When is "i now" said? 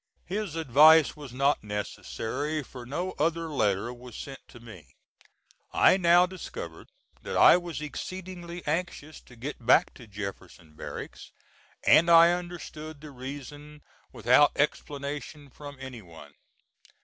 5.73-6.25